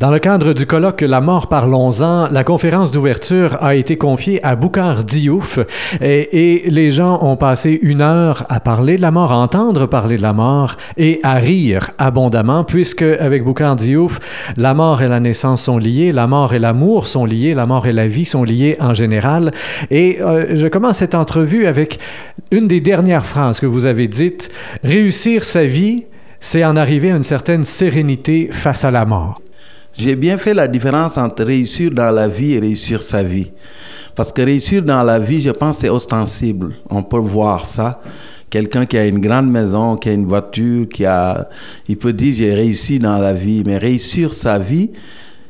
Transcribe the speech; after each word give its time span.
Dans 0.00 0.12
le 0.12 0.20
cadre 0.20 0.52
du 0.52 0.64
colloque 0.64 1.00
La 1.00 1.20
mort 1.20 1.48
parlons-en, 1.48 2.28
la 2.28 2.44
conférence 2.44 2.92
d'ouverture 2.92 3.60
a 3.60 3.74
été 3.74 3.98
confiée 3.98 4.38
à 4.46 4.54
Boukhar 4.54 5.02
Diouf 5.02 5.58
et, 6.00 6.62
les 6.68 6.92
gens 6.92 7.18
ont 7.24 7.36
passé 7.36 7.80
une 7.82 8.00
heure 8.00 8.46
à 8.48 8.60
parler 8.60 8.96
de 8.96 9.02
la 9.02 9.10
mort, 9.10 9.32
à 9.32 9.38
entendre 9.38 9.86
parler 9.86 10.16
de 10.16 10.22
la 10.22 10.32
mort 10.32 10.76
et 10.98 11.18
à 11.24 11.34
rire 11.34 11.90
abondamment 11.98 12.62
puisque 12.62 13.02
avec 13.02 13.42
Boukhar 13.42 13.74
Diouf, 13.74 14.20
la 14.56 14.72
mort 14.72 15.02
et 15.02 15.08
la 15.08 15.18
naissance 15.18 15.62
sont 15.62 15.78
liées, 15.78 16.12
la 16.12 16.28
mort 16.28 16.54
et 16.54 16.60
l'amour 16.60 17.08
sont 17.08 17.24
liés, 17.24 17.54
la 17.54 17.66
mort 17.66 17.88
et 17.88 17.92
la 17.92 18.06
vie 18.06 18.24
sont 18.24 18.44
liés 18.44 18.76
en 18.78 18.94
général. 18.94 19.50
Et 19.90 20.18
euh, 20.20 20.54
je 20.54 20.68
commence 20.68 20.98
cette 20.98 21.16
entrevue 21.16 21.66
avec 21.66 21.98
une 22.52 22.68
des 22.68 22.80
dernières 22.80 23.26
phrases 23.26 23.58
que 23.58 23.66
vous 23.66 23.84
avez 23.84 24.06
dites, 24.06 24.48
réussir 24.84 25.42
sa 25.42 25.64
vie, 25.64 26.04
c'est 26.38 26.64
en 26.64 26.76
arriver 26.76 27.10
à 27.10 27.16
une 27.16 27.24
certaine 27.24 27.64
sérénité 27.64 28.48
face 28.52 28.84
à 28.84 28.92
la 28.92 29.04
mort. 29.04 29.40
J'ai 29.98 30.14
bien 30.14 30.38
fait 30.38 30.54
la 30.54 30.68
différence 30.68 31.18
entre 31.18 31.42
réussir 31.42 31.90
dans 31.90 32.12
la 32.12 32.28
vie 32.28 32.52
et 32.52 32.60
réussir 32.60 33.02
sa 33.02 33.24
vie. 33.24 33.50
Parce 34.14 34.30
que 34.30 34.42
réussir 34.42 34.80
dans 34.82 35.02
la 35.02 35.18
vie, 35.18 35.40
je 35.40 35.50
pense, 35.50 35.78
c'est 35.78 35.88
ostensible. 35.88 36.76
On 36.88 37.02
peut 37.02 37.18
voir 37.18 37.66
ça. 37.66 38.00
Quelqu'un 38.48 38.86
qui 38.86 38.96
a 38.96 39.04
une 39.06 39.18
grande 39.18 39.50
maison, 39.50 39.96
qui 39.96 40.08
a 40.08 40.12
une 40.12 40.24
voiture, 40.26 40.88
qui 40.88 41.04
a, 41.04 41.48
il 41.88 41.98
peut 41.98 42.12
dire 42.12 42.32
j'ai 42.32 42.54
réussi 42.54 43.00
dans 43.00 43.18
la 43.18 43.32
vie. 43.32 43.64
Mais 43.66 43.76
réussir 43.76 44.32
sa 44.34 44.56
vie, 44.56 44.90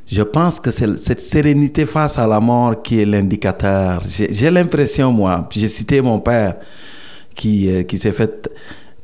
je 0.06 0.22
pense 0.22 0.58
que 0.58 0.70
c'est 0.70 0.98
cette 0.98 1.20
sérénité 1.20 1.84
face 1.84 2.18
à 2.18 2.26
la 2.26 2.40
mort 2.40 2.80
qui 2.80 3.02
est 3.02 3.04
l'indicateur. 3.04 4.02
J'ai 4.06 4.50
l'impression, 4.50 5.12
moi, 5.12 5.46
j'ai 5.50 5.68
cité 5.68 6.00
mon 6.00 6.20
père 6.20 6.56
qui, 7.34 7.70
euh, 7.70 7.82
qui 7.82 7.98
s'est 7.98 8.12
fait 8.12 8.48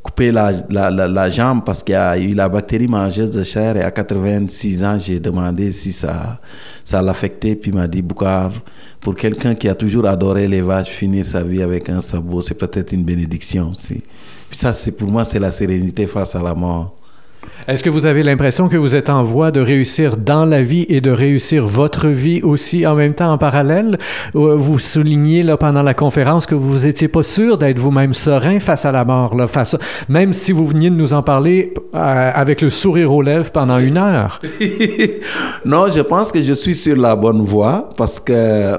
couper 0.05 0.31
la, 0.31 0.53
la, 0.69 0.91
la, 0.91 1.31
jambe 1.31 1.65
parce 1.65 1.83
qu'il 1.83 1.95
y 1.95 1.97
a 1.97 2.17
eu 2.19 2.35
la 2.35 2.47
bactérie 2.47 2.87
mangeuse 2.87 3.31
de 3.31 3.43
chair 3.43 3.75
et 3.79 3.83
à 3.83 3.91
86 3.91 4.85
ans, 4.85 4.99
j'ai 4.99 5.19
demandé 5.19 5.73
si 5.73 5.93
ça, 5.93 6.39
ça 6.85 7.01
l'affectait. 7.01 7.57
Puis 7.57 7.71
il 7.71 7.75
m'a 7.75 7.89
dit, 7.89 8.03
Boukhar, 8.03 8.53
pour 9.01 9.17
quelqu'un 9.17 9.55
qui 9.55 9.67
a 9.67 9.75
toujours 9.75 10.07
adoré 10.07 10.47
les 10.47 10.61
vaches, 10.61 10.91
finir 10.91 11.25
sa 11.25 11.43
vie 11.43 11.63
avec 11.63 11.89
un 11.89 12.01
sabot, 12.01 12.43
c'est 12.43 12.55
peut-être 12.55 12.93
une 12.93 13.03
bénédiction 13.03 13.71
aussi. 13.71 14.03
Ça, 14.51 14.75
c'est 14.75 14.93
pour 14.93 15.11
moi, 15.11 15.25
c'est 15.25 15.39
la 15.39 15.51
sérénité 15.51 16.07
face 16.07 16.37
à 16.37 16.43
la 16.43 16.55
mort. 16.55 16.95
Est-ce 17.67 17.83
que 17.83 17.89
vous 17.89 18.05
avez 18.05 18.23
l'impression 18.23 18.69
que 18.69 18.77
vous 18.77 18.95
êtes 18.95 19.09
en 19.09 19.23
voie 19.23 19.51
de 19.51 19.61
réussir 19.61 20.17
dans 20.17 20.45
la 20.45 20.63
vie 20.63 20.85
et 20.89 21.01
de 21.01 21.11
réussir 21.11 21.67
votre 21.67 22.09
vie 22.09 22.43
aussi 22.43 22.87
en 22.87 22.95
même 22.95 23.15
temps 23.15 23.33
en 23.33 23.39
parallèle? 23.39 23.97
Euh, 24.35 24.55
vous 24.55 24.79
soulignez 24.79 25.43
là, 25.43 25.57
pendant 25.57 25.83
la 25.83 25.95
conférence 25.95 26.45
que 26.47 26.55
vous 26.55 26.81
n'étiez 26.81 27.09
pas 27.09 27.23
sûr 27.23 27.57
d'être 27.57 27.79
vous-même 27.79 28.13
serein 28.13 28.61
face 28.61 28.85
à 28.85 28.93
la 28.93 29.05
mort, 29.05 29.35
là, 29.35 29.47
face, 29.47 29.77
même 30.09 30.33
si 30.33 30.53
vous 30.53 30.67
veniez 30.67 30.91
de 30.91 30.97
nous 30.97 31.15
en 31.15 31.23
parler 31.23 31.73
euh, 31.95 32.31
avec 32.35 32.61
le 32.61 32.69
sourire 32.71 33.13
aux 33.13 33.23
lèvres 33.23 33.51
pendant 33.51 33.79
une 33.79 33.97
heure? 33.97 34.41
non, 35.65 35.87
je 35.91 36.01
pense 36.01 36.33
que 36.33 36.43
je 36.43 36.53
suis 36.53 36.75
sur 36.75 36.97
la 36.97 37.17
bonne 37.17 37.43
voie 37.43 37.89
parce 37.97 38.21
que 38.21 38.79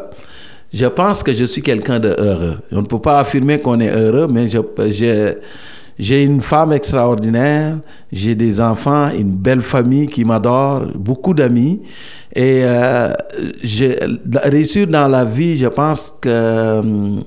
je 0.71 0.86
pense 0.86 1.23
que 1.23 1.33
je 1.33 1.45
suis 1.45 1.61
quelqu'un 1.61 1.99
de 1.99 2.16
heureux. 2.19 2.58
On 2.71 2.81
ne 2.81 2.86
peut 2.86 2.99
pas 2.99 3.19
affirmer 3.19 3.59
qu'on 3.59 3.80
est 3.80 3.89
heureux, 3.89 4.27
mais 4.30 4.47
je, 4.47 4.59
je 4.77 5.36
j'ai 5.97 6.23
une 6.23 6.41
femme 6.41 6.73
extraordinaire, 6.73 7.77
j'ai 8.11 8.35
des 8.35 8.59
enfants, 8.59 9.09
une 9.11 9.31
belle 9.31 9.61
famille 9.61 10.07
qui 10.07 10.25
m'adore, 10.25 10.87
beaucoup 10.93 11.33
d'amis. 11.33 11.81
Et 12.35 12.61
euh, 12.65 13.13
réussir 14.43 14.87
dans 14.87 15.07
la 15.07 15.23
vie, 15.23 15.55
je 15.55 15.67
pense 15.67 16.13
que 16.19 16.27
euh, 16.27 17.21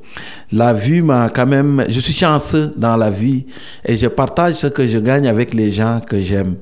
la 0.52 0.74
vie 0.74 1.00
m'a 1.00 1.30
quand 1.30 1.46
même... 1.46 1.86
Je 1.88 1.98
suis 1.98 2.12
chanceux 2.12 2.74
dans 2.76 2.96
la 2.96 3.08
vie 3.08 3.46
et 3.86 3.96
je 3.96 4.06
partage 4.06 4.56
ce 4.56 4.66
que 4.66 4.86
je 4.86 4.98
gagne 4.98 5.26
avec 5.26 5.54
les 5.54 5.70
gens 5.70 6.00
que 6.06 6.20
j'aime. 6.20 6.56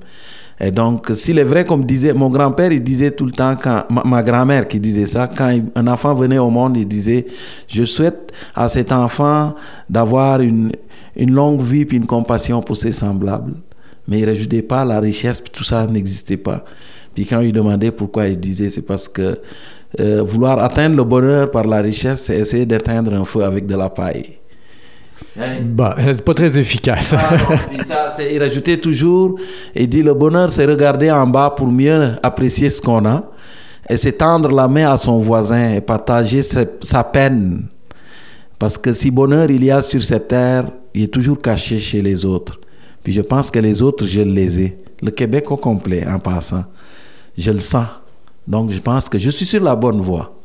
Et 0.58 0.70
donc, 0.70 1.10
s'il 1.14 1.38
est 1.38 1.44
vrai, 1.44 1.64
comme 1.64 1.84
disait 1.84 2.14
mon 2.14 2.30
grand-père, 2.30 2.72
il 2.72 2.82
disait 2.82 3.10
tout 3.10 3.26
le 3.26 3.32
temps, 3.32 3.56
quand, 3.56 3.84
ma, 3.90 4.22
grand-mère 4.22 4.66
qui 4.66 4.80
disait 4.80 5.06
ça, 5.06 5.28
quand 5.28 5.54
un 5.74 5.86
enfant 5.86 6.14
venait 6.14 6.38
au 6.38 6.48
monde, 6.48 6.76
il 6.78 6.88
disait, 6.88 7.26
je 7.68 7.84
souhaite 7.84 8.32
à 8.54 8.68
cet 8.68 8.90
enfant 8.90 9.54
d'avoir 9.88 10.40
une, 10.40 10.72
longue 11.18 11.60
vie 11.60 11.84
puis 11.84 11.98
une 11.98 12.06
compassion 12.06 12.62
pour 12.62 12.76
ses 12.76 12.92
semblables. 12.92 13.54
Mais 14.08 14.20
il 14.20 14.26
ne 14.26 14.30
rajoutait 14.30 14.62
pas 14.62 14.84
la 14.84 15.00
richesse, 15.00 15.42
tout 15.52 15.64
ça 15.64 15.86
n'existait 15.86 16.36
pas. 16.36 16.64
Puis 17.14 17.26
quand 17.26 17.40
il 17.40 17.52
demandait 17.52 17.90
pourquoi, 17.90 18.28
il 18.28 18.38
disait 18.38 18.70
c'est 18.70 18.82
parce 18.82 19.08
que 19.08 19.38
euh, 20.00 20.22
vouloir 20.22 20.58
atteindre 20.58 20.96
le 20.96 21.04
bonheur 21.04 21.50
par 21.50 21.64
la 21.64 21.80
richesse, 21.80 22.24
c'est 22.24 22.38
essayer 22.38 22.66
d'éteindre 22.66 23.14
un 23.14 23.24
feu 23.24 23.44
avec 23.44 23.66
de 23.66 23.74
la 23.74 23.90
paille. 23.90 24.38
Hein? 25.38 25.62
Bah, 25.62 25.96
pas 26.24 26.34
très 26.34 26.58
efficace. 26.58 27.14
Ah, 27.14 28.12
ça, 28.14 28.22
il 28.22 28.38
rajoutait 28.42 28.78
toujours, 28.78 29.36
il 29.74 29.88
dit 29.88 30.02
le 30.02 30.14
bonheur, 30.14 30.50
c'est 30.50 30.64
regarder 30.64 31.10
en 31.10 31.26
bas 31.26 31.50
pour 31.50 31.68
mieux 31.68 32.12
apprécier 32.22 32.70
ce 32.70 32.80
qu'on 32.80 33.04
a, 33.04 33.24
et 33.88 33.96
c'est 33.96 34.12
tendre 34.12 34.50
la 34.50 34.66
main 34.66 34.90
à 34.90 34.96
son 34.96 35.18
voisin 35.18 35.74
et 35.74 35.80
partager 35.80 36.42
sa 36.42 37.04
peine. 37.04 37.66
Parce 38.58 38.78
que 38.78 38.92
si 38.92 39.10
bonheur 39.10 39.50
il 39.50 39.64
y 39.64 39.70
a 39.70 39.82
sur 39.82 40.02
cette 40.02 40.28
terre, 40.28 40.70
il 40.94 41.04
est 41.04 41.08
toujours 41.08 41.40
caché 41.40 41.78
chez 41.78 42.00
les 42.00 42.24
autres. 42.24 42.58
Puis 43.02 43.12
je 43.12 43.20
pense 43.20 43.50
que 43.50 43.58
les 43.58 43.82
autres, 43.82 44.06
je 44.06 44.22
les 44.22 44.60
ai. 44.60 44.78
Le 45.02 45.10
Québec 45.10 45.50
au 45.50 45.58
complet, 45.58 46.06
en 46.06 46.18
passant. 46.18 46.64
Je 47.36 47.50
le 47.50 47.60
sens. 47.60 47.86
Donc 48.48 48.70
je 48.70 48.80
pense 48.80 49.08
que 49.08 49.18
je 49.18 49.28
suis 49.28 49.44
sur 49.44 49.62
la 49.62 49.76
bonne 49.76 50.00
voie. 50.00 50.35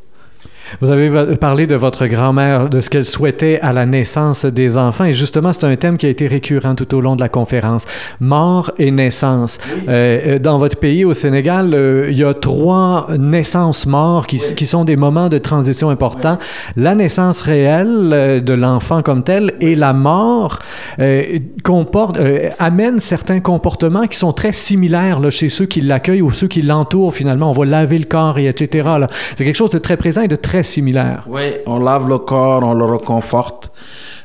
Vous 0.80 0.92
avez 0.92 1.36
parlé 1.38 1.68
de 1.68 1.76
votre 1.76 2.08
grand-mère, 2.08 2.70
de 2.70 2.80
ce 2.80 2.90
qu'elle 2.90 3.06
souhaitait 3.06 3.59
à 3.62 3.74
la 3.74 3.86
naissance 3.86 4.46
des 4.46 4.78
enfants, 4.78 5.06
et 5.06 5.14
justement, 5.14 5.52
c'est 5.54 5.66
un 5.66 5.76
thème 5.76 5.98
qui 5.98 6.06
a 6.06 6.09
été 6.09 6.28
récurrent 6.28 6.76
tout 6.76 6.96
au 6.96 7.02
long 7.02 7.16
de 7.16 7.22
la 7.22 7.30
conférence. 7.30 7.86
Mort 8.20 8.72
et 8.78 8.92
naissance. 8.92 9.60
Euh, 9.90 10.40
dans 10.40 10.58
votre 10.58 10.78
pays, 10.78 11.04
au 11.06 11.14
Sénégal, 11.14 11.74
euh, 11.74 12.08
il 12.10 12.18
y 12.18 12.24
a 12.24 12.34
trois 12.34 13.08
naissances-morts 13.18 14.28
qui, 14.28 14.40
qui, 14.56 14.66
sont 14.66 14.86
des 14.86 14.96
moments 14.96 15.30
de 15.30 15.38
transition 15.38 15.90
importants. 15.90 16.38
La 16.76 16.96
naissance 16.96 17.42
réelle 17.42 18.12
euh, 18.14 18.40
de 18.40 18.54
l'enfant 18.54 19.02
comme 19.02 19.24
tel 19.24 19.54
et 19.60 19.76
la 19.76 19.94
mort 19.94 20.60
euh, 21.00 21.40
comporte, 21.64 22.20
amène 22.60 23.00
certains 23.00 23.40
comportements 23.40 24.08
qui 24.08 24.18
sont 24.18 24.34
très 24.34 24.52
similaires 24.52 25.20
là, 25.20 25.30
chez 25.30 25.50
ceux 25.50 25.66
qui 25.66 25.81
l'accueillent 25.81 26.22
ou 26.22 26.31
ceux 26.31 26.48
qui 26.48 26.62
l'entourent 26.62 27.14
finalement. 27.14 27.50
On 27.50 27.54
va 27.54 27.66
laver 27.66 27.98
le 27.98 28.06
corps 28.06 28.38
et 28.38 28.48
etc. 28.48 28.90
C'est 29.36 29.46
quelque 29.46 29.56
chose 29.56 29.72
de 29.72 29.80
très 29.80 29.98
présent 29.98 30.22
et 30.22 30.28
de 30.28 30.36
très 30.36 30.61
similaire. 30.64 31.24
Oui, 31.28 31.42
on 31.66 31.80
lave 31.80 32.08
le 32.08 32.18
corps, 32.18 32.64
on 32.64 32.74
le 32.74 32.86
reconforte. 32.86 33.72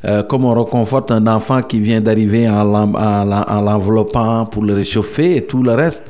Euh, 0.04 0.22
comme 0.22 0.44
on 0.44 0.54
reconforte 0.54 1.10
un 1.10 1.26
enfant 1.26 1.62
qui 1.62 1.80
vient 1.80 2.00
d'arriver 2.00 2.48
en, 2.48 2.62
l'enveloppant 2.64 4.46
pour 4.46 4.62
le 4.62 4.74
réchauffer 4.74 5.36
et 5.36 5.46
tout 5.46 5.62
le 5.62 5.72
reste. 5.72 6.04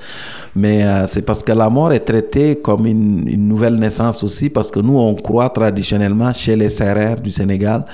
Mais 0.55 0.85
euh, 0.85 1.07
c'est 1.07 1.23
parce 1.23 1.43
que 1.43 1.53
la 1.53 1.71
mort 1.71 1.93
est 1.93 2.01
traitée 2.01 2.57
comme 2.57 2.87
une, 2.87 3.27
une, 3.29 3.47
nouvelle 3.49 3.77
naissance 3.77 4.23
aussi, 4.25 4.51
parce 4.51 4.71
que 4.71 4.81
nous, 4.81 4.99
on 4.99 5.15
croit 5.15 5.51
traditionnellement 5.51 6.33
chez 6.33 6.57
les 6.57 6.69
serrères 6.69 7.21
du 7.21 7.31
Sénégal 7.31 7.85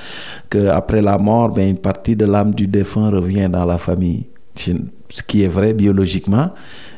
qu'après 0.51 1.03
la 1.03 1.19
mort, 1.19 1.51
ben, 1.51 1.69
une 1.69 1.79
partie 1.79 2.17
de 2.17 2.25
l'âme 2.25 2.55
du 2.55 2.67
défunt 2.67 3.11
revient 3.11 3.49
dans 3.51 3.65
la 3.65 3.79
famille. 3.79 4.27
Ce 4.55 5.23
qui 5.27 5.43
est 5.43 5.49
vrai 5.49 5.73
biologiquement 5.73 6.51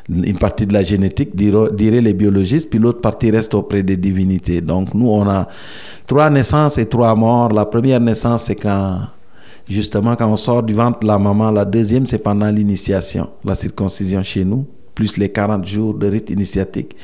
une 0.09 0.37
partie 0.37 0.67
de 0.67 0.73
la 0.73 0.83
génétique, 0.83 1.35
diraient 1.35 2.01
les 2.01 2.13
biologistes, 2.13 2.69
puis 2.69 2.79
l'autre 2.79 3.01
partie 3.01 3.31
reste 3.31 3.53
auprès 3.53 3.81
des 3.81 3.97
divinités. 3.97 4.61
Donc 4.61 4.93
nous, 4.93 5.09
on 5.09 5.27
a 5.27 5.47
trois 6.05 6.29
naissances 6.29 6.77
et 6.77 6.85
trois 6.85 7.15
morts. 7.15 7.51
La 7.51 7.65
première 7.65 7.99
naissance, 7.99 8.43
c'est 8.43 8.55
quand, 8.55 8.99
justement, 9.67 10.15
quand 10.15 10.31
on 10.31 10.35
sort 10.35 10.61
du 10.61 10.73
ventre 10.73 10.99
de 10.99 11.07
la 11.07 11.17
maman. 11.17 11.49
La 11.49 11.65
deuxième, 11.65 12.05
c'est 12.05 12.19
pendant 12.19 12.49
l'initiation, 12.49 13.29
la 13.43 13.55
circoncision 13.55 14.21
chez 14.21 14.45
nous, 14.45 14.65
plus 14.95 15.17
les 15.17 15.29
40 15.29 15.65
jours 15.67 15.93
de 15.93 16.07
rite 16.07 16.29
initiatique. 16.29 16.95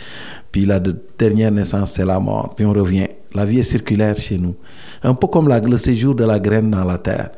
Puis 0.51 0.65
la 0.65 0.79
dernière 1.19 1.51
naissance, 1.51 1.93
c'est 1.93 2.05
la 2.05 2.19
mort. 2.19 2.53
Puis 2.55 2.65
on 2.65 2.73
revient. 2.73 3.07
La 3.33 3.45
vie 3.45 3.59
est 3.59 3.63
circulaire 3.63 4.17
chez 4.17 4.37
nous. 4.37 4.55
Un 5.03 5.13
peu 5.13 5.27
comme 5.27 5.47
la, 5.47 5.59
le 5.59 5.77
séjour 5.77 6.15
de 6.15 6.25
la 6.25 6.37
graine 6.37 6.69
dans 6.69 6.83
la 6.83 6.97
terre. 6.97 7.29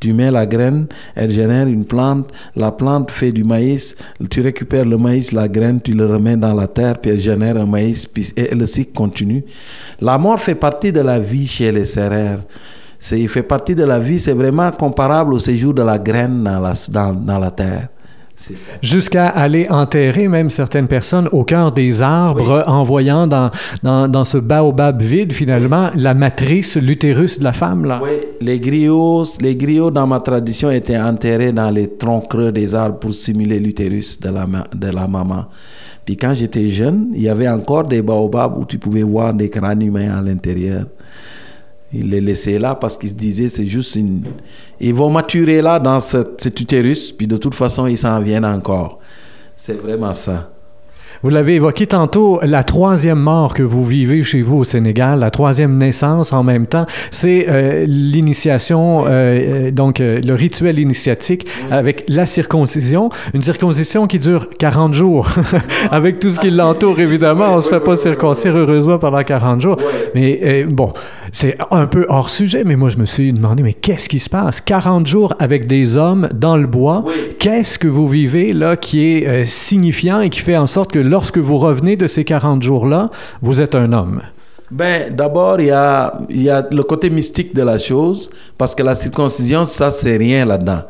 Tu 0.00 0.14
mets 0.14 0.30
la 0.30 0.46
graine, 0.46 0.86
elle 1.14 1.30
génère 1.30 1.66
une 1.66 1.84
plante, 1.84 2.32
la 2.56 2.72
plante 2.72 3.10
fait 3.10 3.32
du 3.32 3.44
maïs, 3.44 3.94
tu 4.30 4.40
récupères 4.40 4.86
le 4.86 4.96
maïs, 4.96 5.32
la 5.32 5.48
graine, 5.48 5.80
tu 5.82 5.92
le 5.92 6.06
remets 6.06 6.36
dans 6.36 6.54
la 6.54 6.66
terre, 6.68 6.98
puis 6.98 7.10
elle 7.10 7.20
génère 7.20 7.58
un 7.58 7.66
maïs, 7.66 8.08
et 8.34 8.54
le 8.54 8.64
cycle 8.64 8.92
continue. 8.94 9.44
La 10.00 10.16
mort 10.16 10.40
fait 10.40 10.54
partie 10.54 10.90
de 10.90 11.00
la 11.00 11.18
vie 11.18 11.46
chez 11.46 11.70
les 11.70 11.84
serrères. 11.84 12.40
Il 13.10 13.28
fait 13.28 13.42
partie 13.42 13.74
de 13.74 13.84
la 13.84 13.98
vie, 13.98 14.20
c'est 14.20 14.32
vraiment 14.32 14.70
comparable 14.72 15.34
au 15.34 15.38
séjour 15.38 15.74
de 15.74 15.82
la 15.82 15.98
graine 15.98 16.44
dans 16.44 16.60
la, 16.60 16.72
dans, 16.88 17.12
dans 17.12 17.38
la 17.38 17.50
terre. 17.50 17.88
Jusqu'à 18.82 19.26
aller 19.28 19.68
enterrer 19.68 20.26
même 20.26 20.50
certaines 20.50 20.88
personnes 20.88 21.28
au 21.32 21.44
cœur 21.44 21.70
des 21.70 22.02
arbres 22.02 22.64
en 22.66 22.82
voyant 22.82 23.26
dans, 23.26 23.50
dans, 23.82 24.08
dans, 24.08 24.24
ce 24.24 24.38
baobab 24.38 25.00
vide 25.00 25.32
finalement 25.32 25.90
la 25.94 26.14
matrice, 26.14 26.76
l'utérus 26.76 27.38
de 27.38 27.44
la 27.44 27.52
femme. 27.52 27.84
Là. 27.84 28.00
Oui, 28.02 28.20
les 28.40 28.58
griots, 28.58 29.24
les 29.40 29.54
griots 29.54 29.90
dans 29.90 30.06
ma 30.06 30.20
tradition 30.20 30.70
étaient 30.70 30.98
enterrés 30.98 31.52
dans 31.52 31.70
les 31.70 31.88
troncs 31.96 32.28
creux 32.28 32.52
des 32.52 32.74
arbres 32.74 32.98
pour 32.98 33.14
simuler 33.14 33.60
l'utérus 33.60 34.18
de 34.18 34.30
la, 34.30 34.46
de 34.74 34.88
la 34.88 35.06
maman. 35.06 35.46
Puis 36.04 36.16
quand 36.16 36.34
j'étais 36.34 36.68
jeune, 36.68 37.10
il 37.14 37.22
y 37.22 37.28
avait 37.28 37.48
encore 37.48 37.84
des 37.84 38.02
baobabs 38.02 38.58
où 38.58 38.64
tu 38.64 38.78
pouvais 38.78 39.02
voir 39.02 39.34
des 39.34 39.48
crânes 39.48 39.82
humains 39.82 40.18
à 40.18 40.20
l'intérieur. 40.20 40.86
Il 41.94 42.10
les 42.10 42.20
laissait 42.20 42.58
là 42.58 42.74
parce 42.74 42.96
qu'il 42.96 43.10
se 43.10 43.14
disait 43.14 43.48
c'est 43.48 43.66
juste 43.66 43.96
une. 43.96 44.22
Ils 44.80 44.94
vont 44.94 45.10
maturer 45.10 45.60
là 45.60 45.78
dans 45.78 46.00
cet, 46.00 46.40
cet 46.40 46.58
utérus, 46.60 47.12
puis 47.12 47.26
de 47.26 47.36
toute 47.36 47.54
façon, 47.54 47.86
ils 47.86 47.98
s'en 47.98 48.20
viennent 48.20 48.46
encore. 48.46 48.98
C'est 49.56 49.80
vraiment 49.80 50.14
ça. 50.14 50.52
Vous 51.22 51.30
l'avez 51.30 51.54
évoqué 51.54 51.86
tantôt, 51.86 52.40
la 52.42 52.64
troisième 52.64 53.20
mort 53.20 53.54
que 53.54 53.62
vous 53.62 53.86
vivez 53.86 54.24
chez 54.24 54.42
vous 54.42 54.58
au 54.58 54.64
Sénégal, 54.64 55.20
la 55.20 55.30
troisième 55.30 55.78
naissance 55.78 56.32
en 56.32 56.42
même 56.42 56.66
temps, 56.66 56.84
c'est 57.12 57.46
euh, 57.48 57.84
l'initiation, 57.86 59.04
euh, 59.06 59.70
donc 59.70 60.00
le 60.00 60.34
rituel 60.34 60.80
initiatique 60.80 61.46
avec 61.70 62.02
la 62.08 62.26
circoncision, 62.26 63.08
une 63.34 63.42
circoncision 63.42 64.08
qui 64.08 64.18
dure 64.18 64.48
40 64.58 64.94
jours, 64.94 65.28
avec 65.92 66.18
tout 66.18 66.32
ce 66.32 66.40
qui 66.40 66.50
l'entoure 66.50 66.98
évidemment. 66.98 67.54
On 67.54 67.60
se 67.60 67.68
fait 67.68 67.78
pas 67.78 67.94
circoncire 67.94 68.56
heureusement 68.56 68.98
pendant 68.98 69.22
40 69.22 69.60
jours, 69.60 69.76
mais 70.16 70.64
bon, 70.64 70.92
c'est 71.34 71.56
un 71.70 71.86
peu 71.86 72.04
hors 72.10 72.28
sujet, 72.28 72.62
mais 72.62 72.76
moi 72.76 72.90
je 72.90 72.98
me 72.98 73.06
suis 73.06 73.32
demandé, 73.32 73.62
mais 73.62 73.72
qu'est-ce 73.72 74.08
qui 74.10 74.18
se 74.18 74.28
passe? 74.28 74.60
40 74.60 75.06
jours 75.06 75.34
avec 75.38 75.66
des 75.66 75.96
hommes 75.96 76.28
dans 76.34 76.58
le 76.58 76.66
bois, 76.66 77.04
qu'est-ce 77.38 77.78
que 77.78 77.88
vous 77.88 78.06
vivez 78.06 78.52
là 78.52 78.76
qui 78.76 79.06
est 79.06 79.26
euh, 79.26 79.44
signifiant 79.44 80.20
et 80.20 80.28
qui 80.28 80.40
fait 80.40 80.58
en 80.58 80.66
sorte 80.66 80.92
que 80.92 80.98
lorsque 80.98 81.38
vous 81.38 81.56
revenez 81.56 81.96
de 81.96 82.06
ces 82.06 82.24
40 82.24 82.62
jours-là, 82.62 83.10
vous 83.40 83.62
êtes 83.62 83.74
un 83.74 83.94
homme? 83.94 84.20
Ben, 84.70 85.14
d'abord, 85.14 85.60
il 85.60 85.66
y 85.66 85.70
a, 85.70 86.18
y 86.30 86.48
a 86.48 86.66
le 86.70 86.82
côté 86.82 87.10
mystique 87.10 87.54
de 87.54 87.62
la 87.62 87.76
chose, 87.76 88.30
parce 88.56 88.74
que 88.74 88.82
la 88.82 88.94
circoncision, 88.94 89.66
ça, 89.66 89.90
c'est 89.90 90.16
rien 90.16 90.46
là-dedans. 90.46 90.82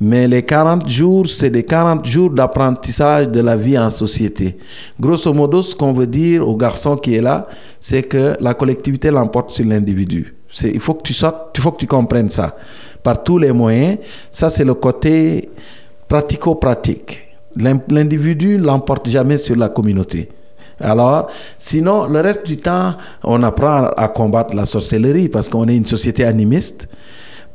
Mais 0.00 0.26
les 0.26 0.42
40 0.42 0.88
jours, 0.88 1.28
c'est 1.28 1.50
des 1.50 1.64
40 1.64 2.06
jours 2.06 2.30
d'apprentissage 2.30 3.28
de 3.28 3.40
la 3.40 3.56
vie 3.56 3.78
en 3.78 3.90
société. 3.90 4.56
Grosso 4.98 5.32
modo, 5.32 5.60
ce 5.60 5.74
qu'on 5.74 5.92
veut 5.92 6.06
dire 6.06 6.48
au 6.48 6.56
garçon 6.56 6.96
qui 6.96 7.16
est 7.16 7.20
là, 7.20 7.46
c'est 7.80 8.04
que 8.04 8.36
la 8.40 8.54
collectivité 8.54 9.10
l'emporte 9.10 9.50
sur 9.50 9.66
l'individu. 9.66 10.34
Il 10.62 10.80
faut 10.80 10.94
que 10.94 11.02
tu 11.02 11.12
sortes, 11.12 11.56
il 11.56 11.60
faut 11.60 11.72
que 11.72 11.80
tu 11.80 11.86
comprennes 11.86 12.30
ça 12.30 12.56
par 13.02 13.22
tous 13.22 13.38
les 13.38 13.52
moyens. 13.52 13.98
Ça, 14.30 14.48
c'est 14.48 14.64
le 14.64 14.74
côté 14.74 15.50
pratico-pratique. 16.08 17.28
L'individu 17.56 18.56
l'emporte 18.56 19.08
jamais 19.10 19.36
sur 19.36 19.56
la 19.56 19.68
communauté. 19.68 20.28
Alors, 20.80 21.28
sinon, 21.58 22.06
le 22.06 22.20
reste 22.20 22.46
du 22.46 22.58
temps, 22.58 22.94
on 23.24 23.42
apprend 23.42 23.88
à 23.96 24.08
combattre 24.08 24.54
la 24.54 24.64
sorcellerie 24.64 25.28
parce 25.28 25.48
qu'on 25.48 25.66
est 25.68 25.76
une 25.76 25.86
société 25.86 26.24
animiste. 26.24 26.88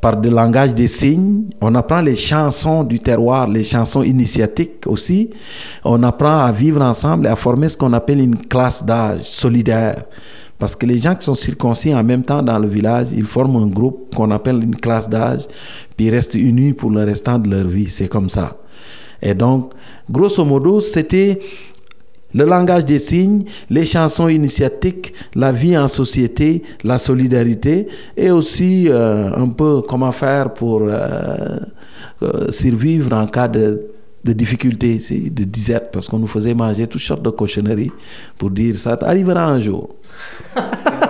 Par 0.02 0.20
le 0.20 0.30
langage 0.30 0.74
des 0.76 0.90
signes, 0.90 1.46
on 1.62 1.74
apprend 1.76 2.02
les 2.02 2.18
chansons 2.18 2.84
du 2.84 3.00
terroir, 3.00 3.48
les 3.48 3.64
chansons 3.64 4.04
initiatiques 4.04 4.86
aussi. 4.86 5.30
On 5.86 6.04
apprend 6.04 6.40
à 6.40 6.52
vivre 6.52 6.82
ensemble 6.82 7.26
et 7.26 7.30
à 7.30 7.38
former 7.38 7.70
ce 7.70 7.78
qu'on 7.78 7.94
appelle 7.94 8.20
une 8.20 8.38
classe 8.38 8.84
d'âge 8.84 9.22
solidaire. 9.24 10.04
Parce 10.60 10.76
que 10.76 10.86
les 10.86 10.98
gens 10.98 11.16
qui 11.16 11.26
sont 11.26 11.34
circoncis 11.34 11.96
en 11.96 12.04
même 12.04 12.24
temps 12.24 12.44
dans 12.44 12.60
le 12.60 12.68
village, 12.68 13.08
ils 13.14 13.26
forment 13.26 13.64
un 13.64 13.68
groupe 13.68 14.14
qu'on 14.14 14.32
appelle 14.32 14.62
une 14.62 14.76
classe 14.76 15.10
d'âge, 15.10 15.48
puis 15.96 16.08
ils 16.08 16.10
restent 16.10 16.36
unis 16.36 16.74
pour 16.74 16.90
le 16.90 17.04
restant 17.04 17.40
de 17.40 17.50
leur 17.50 17.66
vie. 17.66 17.90
C'est 17.90 18.10
comme 18.10 18.30
ça. 18.30 18.58
Et 19.22 19.34
donc, 19.34 19.72
grosso 20.12 20.44
modo, 20.44 20.82
c'était 20.82 21.40
le 22.34 22.46
langage 22.46 22.86
des 22.86 23.00
signes, 23.00 23.46
les 23.70 23.86
chansons 23.86 24.28
initiatiques, 24.28 25.14
la 25.36 25.52
vie 25.52 25.78
en 25.78 25.88
société, 25.88 26.64
la 26.84 26.98
solidarité 26.98 27.88
et 28.18 28.32
aussi 28.32 28.90
euh, 28.90 29.32
un 29.36 29.50
peu 29.50 29.82
comment 29.88 30.12
faire 30.12 30.54
pour 30.54 30.82
euh, 30.84 31.60
euh, 32.22 32.52
survivre 32.52 33.14
en 33.14 33.28
cas 33.28 33.48
de, 33.48 33.88
de 34.24 34.34
difficulté, 34.34 34.98
de 34.98 35.44
disette, 35.44 35.90
parce 35.92 36.08
qu'on 36.08 36.20
nous 36.20 36.28
faisait 36.28 36.54
manger 36.54 36.88
toutes 36.88 37.02
sortes 37.02 37.24
de 37.24 37.30
cochonneries 37.30 37.92
pour 38.38 38.50
dire 38.52 38.76
ça 38.76 38.98
arrivera 39.02 39.46
un 39.46 39.60
jour. 39.60 39.96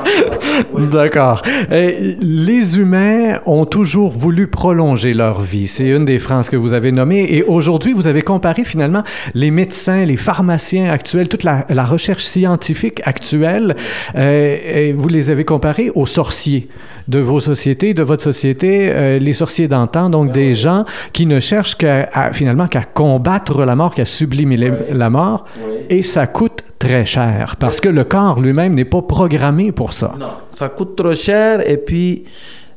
D'accord. 0.92 1.42
Les 1.70 2.78
humains 2.78 3.40
ont 3.46 3.66
toujours 3.66 4.12
voulu 4.12 4.48
prolonger 4.48 5.14
leur 5.14 5.42
vie. 5.42 5.68
C'est 5.68 5.88
une 5.88 6.06
des 6.06 6.20
phrases 6.20 6.50
que 6.50 6.56
vous 6.56 6.74
avez 6.74 6.92
nommées. 6.92 7.26
Et 7.30 7.44
aujourd'hui, 7.44 7.94
vous 7.94 8.08
avez 8.08 8.22
comparé 8.22 8.64
finalement 8.64 9.04
les 9.34 9.52
médecins, 9.52 10.06
les 10.06 10.18
pharmaciens 10.18 10.92
actuels, 10.92 11.28
toute 11.28 11.44
la, 11.44 11.66
recherche 11.86 12.24
scientifique 12.24 13.02
actuelle. 13.06 13.76
Euh, 14.16 14.58
et 14.64 14.94
vous 14.94 15.10
les 15.10 15.30
avez 15.30 15.46
comparés 15.46 15.92
aux 15.94 16.06
sorciers 16.06 16.70
de 17.08 17.20
vos 17.20 17.40
sociétés, 17.40 17.94
de 17.94 18.04
votre 18.04 18.24
société, 18.24 18.92
euh, 18.92 19.20
les 19.20 19.34
sorciers 19.34 19.68
d'antan, 19.68 20.10
donc 20.10 20.32
des 20.32 20.54
gens 20.54 20.86
qui 21.12 21.26
ne 21.26 21.40
cherchent 21.40 21.76
qu'à 21.76 22.32
finalement 22.34 22.68
qu'à 22.68 22.84
combattre 22.84 23.66
la 23.66 23.76
mort, 23.76 23.94
qu'à 23.94 24.06
sublimer 24.06 24.58
la 24.92 25.10
mort. 25.10 25.46
Et 25.90 26.02
ça 26.02 26.28
coûte 26.28 26.64
très 26.80 27.06
cher 27.06 27.56
parce 27.60 27.80
que 27.80 27.90
le 27.90 28.04
corps 28.04 28.40
lui-même 28.40 28.74
n'est 28.74 28.86
pas 28.86 29.02
programmé 29.02 29.72
pour 29.72 29.94
ça. 29.94 30.14
Non, 30.20 30.28
ça 30.52 30.70
coûte 30.70 30.96
trop 30.96 31.16
cher 31.16 31.68
et 31.70 31.78
puis 31.78 32.26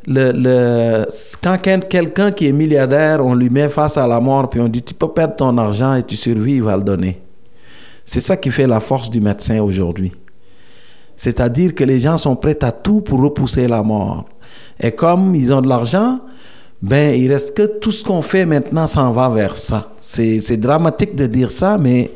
le, 0.06 0.30
le, 0.32 1.06
quand 1.42 1.58
quelqu'un 1.58 2.30
qui 2.30 2.46
est 2.46 2.52
milliardaire, 2.52 3.24
on 3.24 3.34
lui 3.34 3.50
met 3.50 3.68
face 3.68 3.96
à 3.96 4.06
la 4.06 4.20
mort 4.20 4.48
puis 4.48 4.60
on 4.60 4.68
dit 4.68 4.82
tu 4.82 4.94
peux 4.94 5.08
perdre 5.08 5.36
ton 5.36 5.56
argent 5.58 5.94
et 5.94 6.04
tu 6.04 6.16
survis, 6.16 6.54
il 6.54 6.62
va 6.62 6.76
le 6.76 6.84
donner. 6.84 7.20
C'est 8.04 8.20
ça 8.20 8.36
qui 8.36 8.50
fait 8.50 8.68
la 8.68 8.78
force 8.78 9.10
du 9.10 9.20
médecin 9.20 9.60
aujourd'hui. 9.60 10.12
C'est-à-dire 11.16 11.74
que 11.74 11.84
les 11.84 12.00
gens 12.00 12.18
sont 12.18 12.36
prêts 12.36 12.62
à 12.62 12.72
tout 12.72 13.00
pour 13.00 13.20
repousser 13.20 13.66
la 13.66 13.82
mort. 13.82 14.26
Et 14.78 14.92
comme 14.92 15.34
ils 15.34 15.52
ont 15.52 15.60
de 15.60 15.68
l'argent, 15.68 16.20
ben 16.82 17.18
il 17.18 17.32
reste 17.32 17.56
que 17.56 17.78
tout 17.78 17.90
ce 17.90 18.04
qu'on 18.04 18.20
fait 18.20 18.44
maintenant 18.44 18.86
s'en 18.86 19.10
va 19.10 19.28
vers 19.28 19.56
ça. 19.56 19.92
C'est 20.00 20.58
dramatique 20.58 21.16
de 21.16 21.26
dire 21.26 21.50
ça, 21.50 21.78
mais 21.78 22.10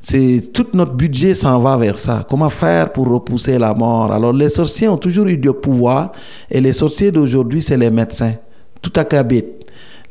c'est 0.00 0.52
tout 0.52 0.66
notre 0.74 0.92
budget 0.92 1.32
s'en 1.34 1.58
va 1.58 1.78
vers 1.78 1.96
ça. 1.96 2.26
Comment 2.28 2.50
faire 2.50 2.92
pour 2.92 3.08
repousser 3.08 3.58
la 3.58 3.72
mort? 3.72 4.12
Alors 4.12 4.34
les 4.34 4.50
sorciers 4.50 4.88
ont 4.88 4.98
toujours 4.98 5.26
eu 5.26 5.38
du 5.38 5.50
pouvoir 5.52 6.12
et 6.50 6.60
les 6.60 6.74
sorciers 6.74 7.10
d'aujourd'hui 7.10 7.62
c'est 7.62 7.78
les 7.78 7.90
médecins. 7.90 8.34
Tout 8.82 8.92
à 8.96 9.04
cabit. 9.06 9.44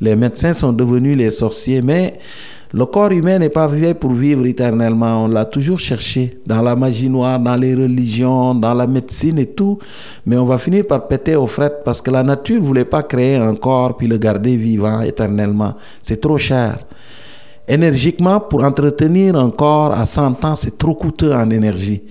Les 0.02 0.16
médecins 0.16 0.54
sont 0.54 0.74
devenus 0.74 1.18
les 1.18 1.32
sorciers, 1.32 1.82
mais 1.82 2.20
le 2.74 2.88
corps 2.88 3.12
humain 3.12 3.38
n'est 3.38 3.50
pas 3.50 3.70
fait 3.70 3.94
pour 3.94 4.14
vivre 4.14 4.46
éternellement. 4.48 5.26
On 5.26 5.28
l'a 5.28 5.46
toujours 5.46 5.80
cherché 5.80 6.40
dans 6.48 6.64
la 6.64 6.76
magie 6.76 7.08
noire, 7.08 7.40
dans 7.40 7.56
les 7.56 7.76
religions, 7.76 8.56
dans 8.56 8.74
la 8.74 8.88
médecine 8.88 9.38
et 9.38 9.46
tout. 9.46 9.78
Mais 10.26 10.38
on 10.38 10.46
va 10.46 10.58
finir 10.58 10.88
par 10.88 11.08
péter 11.08 11.36
aux 11.36 11.46
frettes 11.46 11.84
parce 11.86 12.02
que 12.02 12.10
la 12.10 12.24
nature 12.24 12.60
ne 12.60 12.66
voulait 12.66 12.86
pas 12.86 13.04
créer 13.04 13.36
un 13.36 13.54
corps 13.54 13.96
puis 13.96 14.08
le 14.08 14.18
garder 14.18 14.58
vivant 14.58 15.02
éternellement. 15.02 15.76
C'est 16.02 16.20
trop 16.20 16.40
cher. 16.40 16.80
Énergiquement, 17.68 18.40
pour 18.40 18.64
entretenir 18.64 19.36
un 19.36 19.52
corps 19.52 19.94
à 19.94 20.08
100 20.08 20.44
ans, 20.44 20.56
c'est 20.56 20.76
trop 20.76 20.96
coûteux 20.96 21.32
en 21.32 21.50
énergie. 21.52 22.02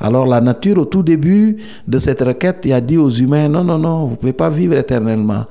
Alors 0.00 0.26
la 0.26 0.40
nature, 0.40 0.78
au 0.78 0.84
tout 0.86 1.02
début 1.02 1.58
de 1.86 1.98
cette 1.98 2.22
requête, 2.22 2.66
a 2.72 2.80
dit 2.80 2.96
aux 2.96 3.10
humains, 3.10 3.48
non, 3.48 3.62
non, 3.62 3.78
non, 3.78 4.04
vous 4.06 4.12
ne 4.12 4.16
pouvez 4.16 4.32
pas 4.32 4.48
vivre 4.48 4.76
éternellement. 4.76 5.44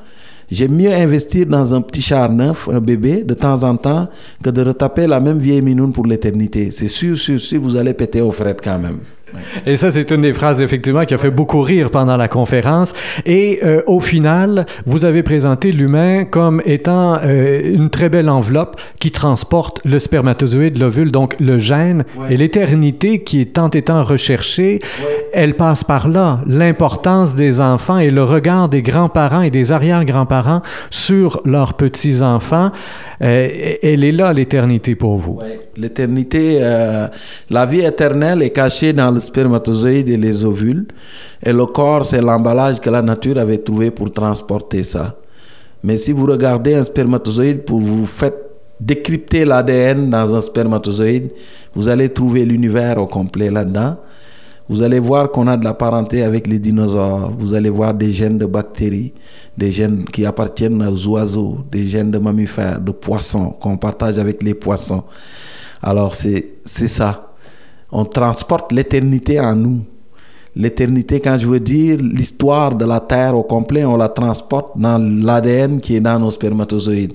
J'aime 0.49 0.75
mieux 0.75 0.93
investir 0.93 1.45
dans 1.45 1.73
un 1.73 1.81
petit 1.81 2.01
char 2.01 2.31
neuf, 2.31 2.69
un 2.69 2.79
bébé, 2.79 3.23
de 3.23 3.33
temps 3.33 3.63
en 3.63 3.75
temps, 3.75 4.07
que 4.41 4.49
de 4.49 4.61
retaper 4.61 5.05
la 5.05 5.19
même 5.19 5.39
vieille 5.39 5.61
minoune 5.61 5.91
pour 5.91 6.05
l'éternité. 6.05 6.71
C'est 6.71 6.87
sûr, 6.87 7.17
sûr, 7.17 7.39
sûr, 7.39 7.61
vous 7.61 7.75
allez 7.75 7.93
péter 7.93 8.21
aux 8.21 8.31
frettes 8.31 8.61
quand 8.63 8.79
même. 8.79 8.99
Et 9.65 9.75
ça, 9.77 9.91
c'est 9.91 10.11
une 10.11 10.21
des 10.21 10.33
phrases, 10.33 10.61
effectivement, 10.61 11.05
qui 11.05 11.13
a 11.13 11.17
fait 11.17 11.29
beaucoup 11.29 11.61
rire 11.61 11.89
pendant 11.91 12.17
la 12.17 12.27
conférence. 12.27 12.93
Et 13.25 13.59
euh, 13.63 13.81
au 13.85 13.99
final, 13.99 14.65
vous 14.85 15.05
avez 15.05 15.23
présenté 15.23 15.71
l'humain 15.71 16.23
comme 16.23 16.61
étant 16.65 17.19
euh, 17.23 17.61
une 17.63 17.89
très 17.89 18.09
belle 18.09 18.29
enveloppe 18.29 18.79
qui 18.99 19.11
transporte 19.11 19.81
le 19.85 19.99
spermatozoïde, 19.99 20.77
l'ovule, 20.77 21.11
donc 21.11 21.35
le 21.39 21.57
gène, 21.59 22.05
et 22.29 22.37
l'éternité 22.37 23.23
qui 23.23 23.41
est 23.41 23.53
tant 23.53 23.69
et 23.69 23.81
tant 23.81 24.03
recherchée, 24.03 24.79
elle 25.33 25.55
passe 25.55 25.83
par 25.83 26.07
là. 26.07 26.39
L'importance 26.45 27.35
des 27.35 27.59
enfants 27.61 27.99
et 27.99 28.11
le 28.11 28.23
regard 28.23 28.69
des 28.69 28.81
grands-parents 28.81 29.41
et 29.41 29.51
des 29.51 29.71
arrière-grands-parents 29.71 30.61
sur 30.89 31.41
leurs 31.45 31.73
petits-enfants, 31.73 32.71
euh, 33.21 33.77
elle 33.81 34.03
est 34.03 34.11
là, 34.11 34.31
l'éternité 34.33 34.95
pour 34.95 35.17
vous. 35.17 35.39
L'éternité, 35.75 36.59
la 37.49 37.65
vie 37.65 37.81
éternelle 37.81 38.41
est 38.41 38.51
cachée 38.51 38.93
dans 38.93 39.11
le 39.11 39.16
spermatozoïdes 39.19 40.09
et 40.09 40.17
les 40.17 40.43
ovules. 40.43 40.87
Et 41.45 41.53
le 41.53 41.65
corps, 41.65 42.05
c'est 42.05 42.21
l'emballage 42.21 42.79
que 42.79 42.89
la 42.89 43.01
nature 43.01 43.37
avait 43.37 43.57
trouvé 43.59 43.91
pour 43.91 44.11
transporter 44.11 44.83
ça. 44.83 45.15
Mais 45.83 45.97
si 45.97 46.11
vous 46.11 46.25
regardez 46.25 46.75
un 46.75 46.83
spermatozoïde, 46.83 47.63
pour 47.63 47.79
vous 47.79 48.05
faites 48.05 48.43
décrypter 48.79 49.45
l'ADN 49.45 50.09
dans 50.09 50.35
un 50.35 50.41
spermatozoïde, 50.41 51.31
vous 51.73 51.89
allez 51.89 52.09
trouver 52.09 52.45
l'univers 52.45 52.97
au 52.97 53.07
complet 53.07 53.49
là-dedans. 53.49 53.97
Vous 54.69 54.81
allez 54.81 54.99
voir 54.99 55.31
qu'on 55.31 55.47
a 55.47 55.55
de 55.55 55.63
la 55.63 55.73
parenté 55.73 56.23
avec 56.23 56.45
les 56.45 56.59
dinosaures. 56.59 57.31
Vous 57.37 57.53
allez 57.53 57.69
voir 57.69 57.93
des 57.93 58.11
gènes 58.11 58.37
de 58.37 58.45
bactéries, 58.45 59.13
des 59.57 59.71
gènes 59.71 60.03
qui 60.03 60.25
appartiennent 60.25 60.83
aux 60.85 61.07
oiseaux, 61.07 61.59
des 61.71 61.87
gènes 61.87 62.11
de 62.11 62.17
mammifères, 62.17 62.81
de 62.81 62.91
poissons 62.91 63.51
qu'on 63.51 63.77
partage 63.77 64.19
avec 64.19 64.43
les 64.43 64.53
poissons. 64.53 65.03
Alors 65.81 66.15
c'est 66.15 66.59
ça 66.65 67.26
on 67.91 68.05
transporte 68.05 68.71
l'éternité 68.71 69.39
en 69.39 69.55
nous. 69.55 69.81
L'éternité, 70.55 71.19
quand 71.19 71.37
je 71.37 71.45
veux 71.45 71.59
dire 71.59 71.99
l'histoire 72.01 72.73
de 72.73 72.83
la 72.83 72.99
Terre 72.99 73.37
au 73.37 73.43
complet, 73.43 73.85
on 73.85 73.95
la 73.95 74.09
transporte 74.09 74.77
dans 74.77 74.97
l'ADN 74.97 75.79
qui 75.79 75.95
est 75.95 75.99
dans 75.99 76.17
nos 76.17 76.31
spermatozoïdes. 76.31 77.13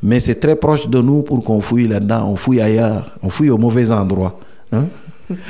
Mais 0.00 0.20
c'est 0.20 0.36
très 0.36 0.54
proche 0.54 0.86
de 0.88 1.00
nous 1.00 1.22
pour 1.22 1.42
qu'on 1.42 1.60
fouille 1.60 1.88
là-dedans. 1.88 2.28
On 2.30 2.36
fouille 2.36 2.60
ailleurs. 2.60 3.16
On 3.20 3.30
fouille 3.30 3.50
au 3.50 3.58
mauvais 3.58 3.90
endroit. 3.90 4.38
Hein? 4.72 4.84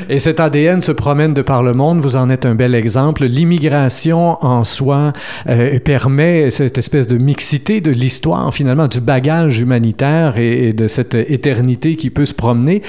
Et 0.08 0.20
cet 0.20 0.38
ADN 0.38 0.82
se 0.82 0.92
promène 0.92 1.34
de 1.34 1.42
par 1.42 1.62
le 1.62 1.72
monde, 1.72 2.00
vous 2.00 2.16
en 2.16 2.30
êtes 2.30 2.46
un 2.46 2.54
bel 2.54 2.74
exemple. 2.74 3.24
L'immigration 3.24 4.44
en 4.44 4.62
soi 4.62 5.12
euh, 5.48 5.78
permet 5.80 6.50
cette 6.50 6.78
espèce 6.78 7.06
de 7.06 7.18
mixité 7.18 7.80
de 7.80 7.90
l'histoire, 7.90 8.54
finalement, 8.54 8.86
du 8.86 9.00
bagage 9.00 9.60
humanitaire 9.60 10.38
et, 10.38 10.72
de 10.72 10.86
cette 10.86 11.14
éternité 11.14 11.96
qui 11.96 12.10
peut 12.10 12.26
se 12.26 12.34
promener. 12.34 12.82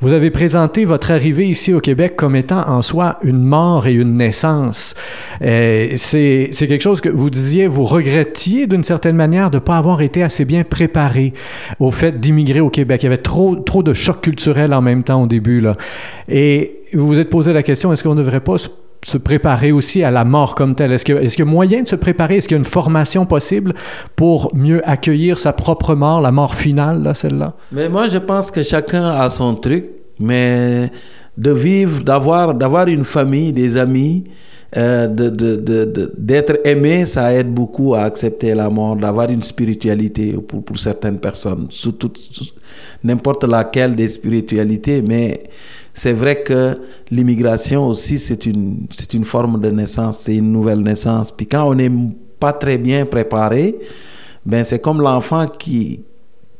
Vous 0.00 0.12
avez 0.12 0.30
présenté 0.30 0.84
votre 0.84 1.12
arrivée 1.12 1.46
ici 1.46 1.72
au 1.72 1.80
Québec 1.80 2.16
comme 2.16 2.34
étant 2.34 2.68
en 2.68 2.82
soi 2.82 3.18
une 3.22 3.42
mort 3.42 3.86
et 3.86 3.92
une 3.92 4.16
naissance. 4.16 4.96
Euh, 5.42 5.92
c'est 5.96 6.50
quelque 6.52 6.82
chose 6.82 7.00
que 7.00 7.08
vous 7.08 7.30
disiez, 7.30 7.68
vous 7.68 7.84
regrettiez 7.84 8.66
d'une 8.66 8.82
certaine 8.82 9.14
manière 9.14 9.50
de 9.50 9.58
ne 9.58 9.60
pas 9.60 9.76
avoir 9.76 10.02
été 10.02 10.24
assez 10.24 10.44
bien 10.44 10.64
préparé 10.64 11.34
au 11.78 11.92
fait 11.92 12.18
d'immigrer 12.18 12.60
au 12.60 12.68
Québec. 12.68 13.02
Il 13.02 13.06
y 13.06 13.08
avait 13.08 13.16
trop, 13.16 13.54
trop 13.54 13.84
de 13.84 13.92
chocs 13.92 14.22
culturels 14.22 14.74
en 14.74 14.82
même 14.82 15.04
temps 15.04 15.22
au 15.22 15.26
début. 15.26 15.60
Là. 15.60 15.76
Et 16.34 16.84
vous 16.94 17.06
vous 17.06 17.18
êtes 17.18 17.28
posé 17.28 17.52
la 17.52 17.62
question, 17.62 17.92
est-ce 17.92 18.02
qu'on 18.02 18.14
ne 18.14 18.22
devrait 18.22 18.40
pas 18.40 18.56
se 19.04 19.18
préparer 19.18 19.70
aussi 19.70 20.02
à 20.02 20.10
la 20.10 20.24
mort 20.24 20.54
comme 20.54 20.74
telle? 20.74 20.90
Est-ce 20.92 21.04
qu'il 21.04 21.16
est 21.18 21.38
y 21.38 21.42
a 21.42 21.44
moyen 21.44 21.82
de 21.82 21.88
se 21.88 21.96
préparer? 21.96 22.36
Est-ce 22.36 22.48
qu'il 22.48 22.54
y 22.54 22.58
a 22.58 22.64
une 22.64 22.64
formation 22.64 23.26
possible 23.26 23.74
pour 24.16 24.50
mieux 24.54 24.80
accueillir 24.88 25.38
sa 25.38 25.52
propre 25.52 25.94
mort, 25.94 26.22
la 26.22 26.32
mort 26.32 26.54
finale, 26.54 27.12
celle-là? 27.14 27.54
Mais 27.70 27.90
moi, 27.90 28.08
je 28.08 28.16
pense 28.16 28.50
que 28.50 28.62
chacun 28.62 29.04
a 29.10 29.28
son 29.28 29.56
truc, 29.56 29.90
mais 30.18 30.90
de 31.36 31.50
vivre, 31.50 32.02
d'avoir, 32.02 32.54
d'avoir 32.54 32.86
une 32.86 33.04
famille, 33.04 33.52
des 33.52 33.76
amis, 33.76 34.24
euh, 34.74 35.06
d'être 35.06 36.66
aimé, 36.66 37.04
ça 37.04 37.32
aide 37.32 37.52
beaucoup 37.52 37.94
à 37.94 38.02
accepter 38.04 38.54
la 38.54 38.70
mort, 38.70 38.96
d'avoir 38.96 39.28
une 39.28 39.42
spiritualité 39.42 40.32
pour, 40.32 40.64
pour 40.64 40.78
certaines 40.78 41.18
personnes, 41.18 41.68
n'importe 43.04 43.44
laquelle 43.44 43.94
des 43.94 44.08
spiritualités, 44.08 45.02
mais 45.02 45.44
c'est 45.92 46.14
vrai 46.14 46.42
que 46.42 46.78
l'immigration 47.10 47.86
aussi, 47.86 48.18
c'est 48.18 48.46
une, 48.46 48.86
c'est 48.90 49.12
une 49.12 49.24
forme 49.24 49.60
de 49.60 49.70
naissance, 49.70 50.20
c'est 50.20 50.36
une 50.36 50.50
nouvelle 50.50 50.80
naissance. 50.80 51.30
Puis 51.30 51.46
quand 51.46 51.68
on 51.68 51.74
n'est 51.74 51.92
pas 52.40 52.54
très 52.54 52.78
bien 52.78 53.04
préparé, 53.04 53.78
ben 54.46 54.64
c'est 54.64 54.78
comme 54.78 55.02
l'enfant 55.02 55.48
qui, 55.48 56.00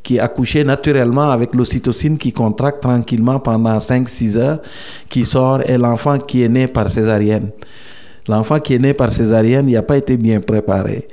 qui 0.02 0.16
est 0.16 0.20
accouché 0.20 0.64
naturellement 0.64 1.30
avec 1.30 1.54
l'ocytocine 1.54 2.18
qui 2.18 2.32
contracte 2.32 2.82
tranquillement 2.82 3.40
pendant 3.40 3.78
5-6 3.78 4.36
heures, 4.36 4.60
qui 5.08 5.24
sort, 5.24 5.62
et 5.66 5.78
l'enfant 5.78 6.18
qui 6.18 6.42
est 6.42 6.48
né 6.48 6.68
par 6.68 6.90
césarienne. 6.90 7.50
L'enfant 8.28 8.60
qui 8.60 8.74
est 8.74 8.78
né 8.78 8.94
par 8.94 9.10
césarienne, 9.10 9.68
il 9.68 9.74
n'a 9.74 9.82
pas 9.82 9.96
été 9.96 10.16
bien 10.16 10.40
préparé. 10.40 11.08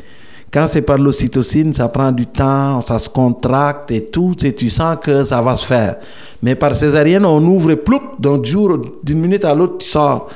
Quand 0.51 0.65
c'est 0.65 0.81
par 0.81 0.97
l'ocytocine, 0.97 1.73
ça 1.73 1.89
prend 1.89 2.11
du 2.11 2.25
temps, 2.25 2.81
ça 2.81 2.97
se 2.97 3.07
contracte 3.07 3.91
et 3.91 4.05
tout, 4.05 4.33
et 4.43 4.53
tu 4.53 4.69
sens 4.69 4.97
que 5.01 5.23
ça 5.23 5.41
va 5.41 5.55
se 5.55 5.65
faire. 5.65 5.97
Mais 6.41 6.55
par 6.55 6.73
césarienne, 6.73 7.25
on 7.25 7.43
ouvre 7.45 7.71
et 7.71 7.75
ploup, 7.75 8.01
d'un 8.17 8.41
jour, 8.43 8.79
d'une 9.03 9.19
minute 9.19 9.45
à 9.45 9.53
l'autre, 9.53 9.77
tu 9.79 9.87
sors. 9.87 10.29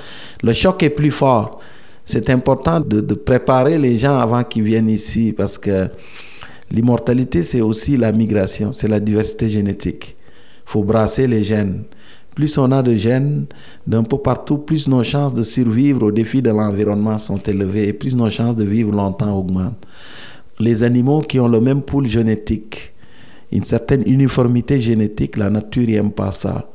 Le 0.43 0.53
choc 0.53 0.83
est 0.83 0.89
plus 0.89 1.09
fort. 1.09 1.59
C'est 2.05 2.29
important 2.29 2.79
de, 2.79 3.01
de, 3.01 3.13
préparer 3.15 3.77
les 3.79 3.97
gens 3.97 4.19
avant 4.19 4.43
qu'ils 4.43 4.63
viennent 4.63 4.89
ici 4.89 5.33
parce 5.35 5.57
que 5.57 5.87
l'immortalité, 6.69 7.41
c'est 7.43 7.61
aussi 7.61 7.97
la 7.97 8.11
migration, 8.11 8.71
c'est 8.71 8.89
la 8.89 8.99
diversité 8.99 9.47
génétique. 9.47 10.15
Il 10.67 10.71
faut 10.71 10.83
brasser 10.83 11.27
les 11.27 11.43
gènes. 11.43 11.83
Plus 12.35 12.57
on 12.57 12.71
a 12.71 12.81
de 12.81 12.95
gènes 12.95 13.45
d'un 13.85 14.03
peu 14.03 14.17
partout, 14.17 14.57
plus 14.57 14.87
nos 14.87 15.03
chances 15.03 15.33
de 15.33 15.43
survivre 15.43 16.03
aux 16.03 16.11
défis 16.11 16.41
de 16.41 16.49
l'environnement 16.49 17.17
sont 17.17 17.37
élevées 17.37 17.87
et 17.87 17.93
plus 17.93 18.15
nos 18.15 18.29
chances 18.29 18.55
de 18.55 18.63
vivre 18.63 18.91
longtemps 18.91 19.37
augmentent. 19.37 19.85
Les 20.59 20.83
animaux 20.83 21.21
qui 21.21 21.39
ont 21.39 21.47
le 21.47 21.61
même 21.61 21.81
pool 21.81 22.07
génétique, 22.07 22.93
une 23.51 23.61
certaine 23.61 24.03
uniformité 24.07 24.79
génétique, 24.79 25.37
la 25.37 25.49
nature 25.49 25.87
n'aime 25.87 26.11
pas 26.11 26.31
ça. 26.31 26.69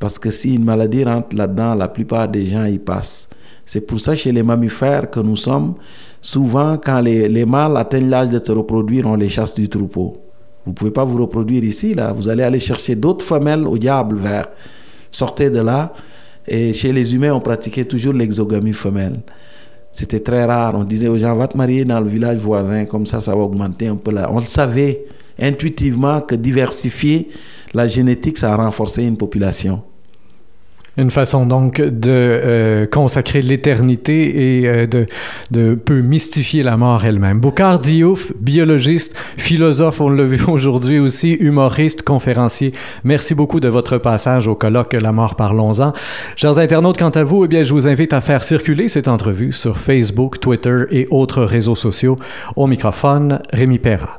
Parce 0.00 0.18
que 0.18 0.30
si 0.30 0.54
une 0.54 0.64
maladie 0.64 1.04
rentre 1.04 1.34
là-dedans, 1.36 1.74
la 1.74 1.88
plupart 1.88 2.28
des 2.28 2.46
gens 2.46 2.64
y 2.64 2.78
passent. 2.78 3.28
C'est 3.64 3.80
pour 3.80 4.00
ça 4.00 4.14
chez 4.14 4.32
les 4.32 4.42
mammifères 4.42 5.10
que 5.10 5.20
nous 5.20 5.36
sommes, 5.36 5.74
souvent 6.20 6.76
quand 6.76 7.00
les, 7.00 7.28
les 7.28 7.44
mâles 7.44 7.76
atteignent 7.76 8.08
l'âge 8.08 8.30
de 8.30 8.38
se 8.38 8.50
reproduire, 8.50 9.06
on 9.06 9.14
les 9.14 9.28
chasse 9.28 9.54
du 9.54 9.68
troupeau. 9.68 10.16
Vous 10.64 10.72
ne 10.72 10.74
pouvez 10.74 10.90
pas 10.90 11.04
vous 11.04 11.18
reproduire 11.18 11.62
ici, 11.62 11.94
là. 11.94 12.12
Vous 12.12 12.28
allez 12.28 12.42
aller 12.42 12.58
chercher 12.58 12.94
d'autres 12.94 13.24
femelles 13.24 13.66
au 13.66 13.78
diable 13.78 14.16
vert 14.16 14.48
sortait 15.10 15.50
de 15.50 15.60
là. 15.60 15.92
Et 16.46 16.72
chez 16.72 16.92
les 16.92 17.14
humains, 17.14 17.32
on 17.32 17.40
pratiquait 17.40 17.84
toujours 17.84 18.14
l'exogamie 18.14 18.72
femelle. 18.72 19.20
C'était 19.92 20.20
très 20.20 20.44
rare. 20.44 20.74
On 20.76 20.84
disait 20.84 21.08
aux 21.08 21.18
gens, 21.18 21.34
va 21.34 21.48
te 21.48 21.56
marier 21.56 21.84
dans 21.84 22.00
le 22.00 22.08
village 22.08 22.38
voisin, 22.38 22.84
comme 22.84 23.06
ça, 23.06 23.20
ça 23.20 23.34
va 23.34 23.42
augmenter 23.42 23.88
un 23.88 23.96
peu 23.96 24.12
là. 24.12 24.28
On 24.32 24.40
le 24.40 24.46
savait 24.46 25.04
intuitivement 25.40 26.20
que 26.20 26.34
diversifier 26.34 27.28
la 27.74 27.86
génétique, 27.86 28.38
ça 28.38 28.52
a 28.52 28.56
renforcé 28.56 29.04
une 29.04 29.16
population. 29.16 29.82
Une 30.98 31.12
façon 31.12 31.46
donc 31.46 31.80
de 31.80 32.10
euh, 32.10 32.86
consacrer 32.86 33.40
l'éternité 33.40 34.58
et 34.58 34.68
euh, 34.68 34.86
de, 34.86 35.06
de 35.52 35.74
peu 35.76 36.00
mystifier 36.00 36.64
la 36.64 36.76
mort 36.76 37.04
elle-même. 37.04 37.38
Boukhar 37.38 37.78
Diouf, 37.78 38.32
biologiste, 38.40 39.14
philosophe, 39.36 40.00
on 40.00 40.08
l'a 40.08 40.24
vu 40.24 40.40
aujourd'hui 40.48 40.98
aussi, 40.98 41.34
humoriste, 41.34 42.02
conférencier. 42.02 42.72
Merci 43.04 43.36
beaucoup 43.36 43.60
de 43.60 43.68
votre 43.68 43.98
passage 43.98 44.48
au 44.48 44.56
colloque 44.56 44.94
La 44.94 45.12
mort 45.12 45.36
parlons-en. 45.36 45.92
Chers 46.34 46.58
internautes, 46.58 46.98
quant 46.98 47.10
à 47.10 47.22
vous, 47.22 47.44
eh 47.44 47.48
bien, 47.48 47.62
je 47.62 47.72
vous 47.72 47.86
invite 47.86 48.12
à 48.12 48.20
faire 48.20 48.42
circuler 48.42 48.88
cette 48.88 49.06
entrevue 49.06 49.52
sur 49.52 49.78
Facebook, 49.78 50.40
Twitter 50.40 50.82
et 50.90 51.06
autres 51.10 51.44
réseaux 51.44 51.76
sociaux. 51.76 52.18
Au 52.56 52.66
microphone, 52.66 53.40
Rémi 53.52 53.78
Perra. 53.78 54.16